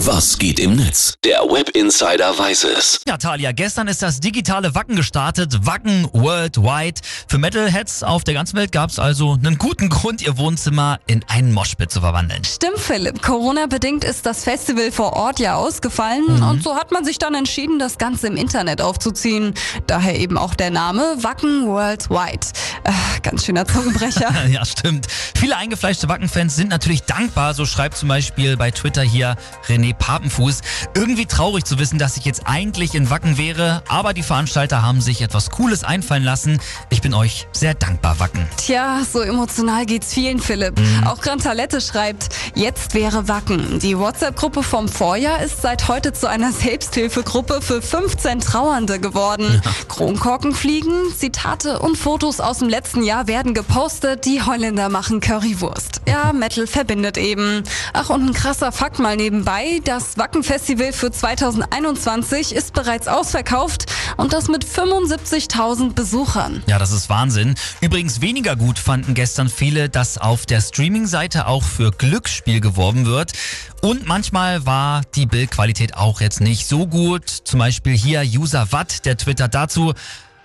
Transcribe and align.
Was 0.00 0.36
geht 0.38 0.60
im 0.60 0.76
Netz? 0.76 1.14
Der 1.24 1.40
Web 1.40 1.70
Insider 1.70 2.38
weiß 2.38 2.64
es. 2.64 3.00
Ja, 3.08 3.16
Talia, 3.16 3.52
gestern 3.52 3.88
ist 3.88 4.02
das 4.02 4.20
digitale 4.20 4.74
Wacken 4.74 4.94
gestartet. 4.94 5.64
Wacken 5.66 6.06
Worldwide. 6.12 7.00
Für 7.26 7.38
Metalheads 7.38 8.02
auf 8.02 8.22
der 8.22 8.34
ganzen 8.34 8.56
Welt 8.56 8.72
gab 8.72 8.90
es 8.90 8.98
also 8.98 9.32
einen 9.32 9.56
guten 9.56 9.88
Grund, 9.88 10.20
ihr 10.20 10.36
Wohnzimmer 10.36 11.00
in 11.06 11.24
einen 11.28 11.52
Moshpit 11.52 11.90
zu 11.90 12.00
verwandeln. 12.00 12.44
Stimmt, 12.44 12.78
Philipp. 12.78 13.22
Corona-bedingt 13.22 14.04
ist 14.04 14.26
das 14.26 14.44
Festival 14.44 14.92
vor 14.92 15.14
Ort 15.14 15.40
ja 15.40 15.54
ausgefallen 15.56 16.24
Mhm. 16.26 16.42
und 16.42 16.62
so 16.62 16.76
hat 16.76 16.92
man 16.92 17.04
sich 17.06 17.18
dann 17.18 17.34
entschieden, 17.34 17.78
das 17.78 17.96
Ganze 17.96 18.26
im 18.26 18.36
Internet 18.36 18.82
aufzuziehen. 18.82 19.54
Daher 19.86 20.18
eben 20.20 20.36
auch 20.36 20.54
der 20.54 20.70
Name 20.70 21.16
Wacken 21.22 21.66
Worldwide. 21.68 22.46
Äh, 22.86 22.92
ganz 23.22 23.44
schöner 23.44 23.66
Zungenbrecher. 23.66 24.32
Ja, 24.48 24.64
stimmt. 24.64 25.08
Viele 25.36 25.56
eingefleischte 25.56 26.08
Wacken-Fans 26.08 26.54
sind 26.54 26.68
natürlich 26.68 27.02
dankbar. 27.02 27.52
So 27.52 27.66
schreibt 27.66 27.96
zum 27.96 28.08
Beispiel 28.08 28.56
bei 28.56 28.70
Twitter 28.70 29.02
hier 29.02 29.34
René 29.66 29.92
Papenfuß. 29.92 30.60
Irgendwie 30.94 31.26
traurig 31.26 31.64
zu 31.64 31.78
wissen, 31.80 31.98
dass 31.98 32.16
ich 32.16 32.24
jetzt 32.24 32.42
eigentlich 32.46 32.94
in 32.94 33.10
Wacken 33.10 33.38
wäre, 33.38 33.82
aber 33.88 34.14
die 34.14 34.22
Veranstalter 34.22 34.82
haben 34.82 35.00
sich 35.00 35.20
etwas 35.20 35.50
Cooles 35.50 35.82
einfallen 35.82 36.22
lassen. 36.22 36.60
Ich 36.90 37.02
bin 37.02 37.12
euch 37.12 37.48
sehr 37.52 37.74
dankbar, 37.74 38.20
Wacken. 38.20 38.46
Tja, 38.56 39.00
so 39.10 39.20
emotional 39.20 39.84
geht's 39.84 40.14
vielen, 40.14 40.38
Philipp. 40.38 40.80
Auch 41.04 41.20
Grantalette 41.20 41.80
schreibt, 41.80 42.28
jetzt 42.54 42.94
wäre 42.94 43.26
Wacken. 43.26 43.80
Die 43.80 43.98
WhatsApp-Gruppe 43.98 44.62
vom 44.62 44.88
Vorjahr 44.88 45.42
ist 45.42 45.60
seit 45.60 45.88
heute 45.88 46.12
zu 46.12 46.28
einer 46.28 46.52
Selbsthilfegruppe 46.52 47.60
für 47.62 47.82
15 47.82 48.40
Trauernde 48.40 49.00
geworden. 49.00 49.60
Kronkorken 49.88 50.54
fliegen, 50.54 50.92
Zitate 51.18 51.80
und 51.80 51.96
Fotos 51.98 52.38
aus 52.40 52.58
dem 52.58 52.68
letzten 52.76 53.02
Jahr 53.02 53.26
werden 53.26 53.54
gepostet. 53.54 54.26
Die 54.26 54.42
Holländer 54.42 54.90
machen 54.90 55.20
Currywurst. 55.20 56.02
Ja, 56.06 56.34
Metal 56.34 56.66
verbindet 56.66 57.16
eben. 57.16 57.62
Ach, 57.94 58.10
und 58.10 58.26
ein 58.26 58.34
krasser 58.34 58.70
Fakt 58.70 58.98
mal 58.98 59.16
nebenbei. 59.16 59.80
Das 59.82 60.18
Wacken-Festival 60.18 60.92
für 60.92 61.10
2021 61.10 62.54
ist 62.54 62.74
bereits 62.74 63.08
ausverkauft 63.08 63.86
und 64.18 64.34
das 64.34 64.48
mit 64.48 64.62
75.000 64.62 65.94
Besuchern. 65.94 66.62
Ja, 66.66 66.78
das 66.78 66.92
ist 66.92 67.08
Wahnsinn. 67.08 67.54
Übrigens 67.80 68.20
weniger 68.20 68.56
gut 68.56 68.78
fanden 68.78 69.14
gestern 69.14 69.48
viele, 69.48 69.88
dass 69.88 70.18
auf 70.18 70.44
der 70.44 70.60
Streaming-Seite 70.60 71.46
auch 71.46 71.62
für 71.62 71.92
Glücksspiel 71.92 72.60
geworben 72.60 73.06
wird. 73.06 73.32
Und 73.80 74.06
manchmal 74.06 74.66
war 74.66 75.00
die 75.14 75.24
Bildqualität 75.24 75.96
auch 75.96 76.20
jetzt 76.20 76.42
nicht 76.42 76.66
so 76.66 76.86
gut. 76.86 77.30
Zum 77.30 77.58
Beispiel 77.58 77.96
hier 77.96 78.20
User 78.20 78.70
Watt, 78.70 79.06
der 79.06 79.16
twittert 79.16 79.54
dazu. 79.54 79.94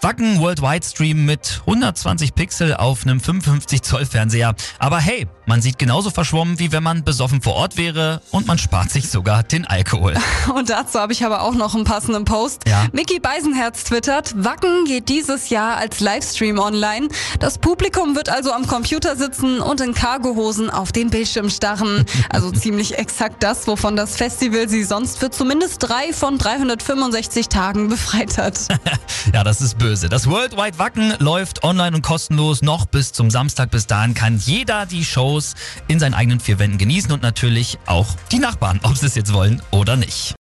Wacken 0.00 0.38
Worldwide 0.38 0.86
Stream 0.86 1.24
mit 1.24 1.60
120 1.66 2.34
Pixel 2.34 2.74
auf 2.74 3.04
einem 3.04 3.20
55 3.20 3.82
Zoll 3.82 4.06
Fernseher. 4.06 4.54
Aber 4.78 4.98
hey, 4.98 5.26
man 5.46 5.60
sieht 5.60 5.78
genauso 5.78 6.10
verschwommen, 6.10 6.58
wie 6.58 6.72
wenn 6.72 6.82
man 6.82 7.04
besoffen 7.04 7.42
vor 7.42 7.54
Ort 7.54 7.76
wäre 7.76 8.20
und 8.30 8.46
man 8.46 8.58
spart 8.58 8.90
sich 8.90 9.10
sogar 9.10 9.42
den 9.42 9.66
Alkohol. 9.66 10.14
Und 10.54 10.70
dazu 10.70 10.98
habe 10.98 11.12
ich 11.12 11.24
aber 11.24 11.42
auch 11.42 11.54
noch 11.54 11.74
einen 11.74 11.84
passenden 11.84 12.24
Post. 12.24 12.62
Ja. 12.68 12.86
Mickey 12.92 13.18
Beisenherz 13.18 13.84
twittert, 13.84 14.32
Wacken 14.36 14.84
geht 14.84 15.08
dieses 15.08 15.48
Jahr 15.48 15.76
als 15.76 16.00
Livestream 16.00 16.58
online. 16.58 17.08
Das 17.40 17.58
Publikum 17.58 18.14
wird 18.14 18.28
also 18.28 18.52
am 18.52 18.66
Computer 18.66 19.16
sitzen 19.16 19.60
und 19.60 19.80
in 19.80 19.94
Cargohosen 19.94 20.70
auf 20.70 20.92
den 20.92 21.10
Bildschirm 21.10 21.50
starren. 21.50 22.04
Also 22.30 22.50
ziemlich 22.50 22.98
exakt 22.98 23.42
das, 23.42 23.66
wovon 23.66 23.96
das 23.96 24.16
Festival 24.16 24.68
sie 24.68 24.84
sonst 24.84 25.18
für 25.18 25.30
zumindest 25.30 25.82
drei 25.82 26.12
von 26.12 26.36
365 26.36 27.48
Tagen 27.48 27.88
befreit 27.88 28.36
hat. 28.38 28.58
Ja, 29.34 29.44
das 29.44 29.60
ist 29.60 29.78
böse. 29.88 30.10
Das 30.10 30.28
Worldwide 30.28 30.78
Wacken 30.78 31.14
läuft 31.18 31.64
online 31.64 31.96
und 31.96 32.02
kostenlos 32.02 32.60
noch 32.60 32.84
bis 32.84 33.12
zum 33.12 33.30
Samstag. 33.30 33.70
Bis 33.70 33.86
dahin 33.86 34.12
kann 34.12 34.36
jeder 34.36 34.84
die 34.84 35.02
Shows 35.02 35.54
in 35.86 35.98
seinen 35.98 36.12
eigenen 36.12 36.40
vier 36.40 36.58
Wänden 36.58 36.76
genießen 36.76 37.10
und 37.10 37.22
natürlich 37.22 37.78
auch 37.86 38.06
die 38.30 38.38
Nachbarn, 38.38 38.80
ob 38.82 38.98
sie 38.98 39.06
es 39.06 39.14
jetzt 39.14 39.32
wollen 39.32 39.62
oder 39.70 39.96
nicht. 39.96 40.36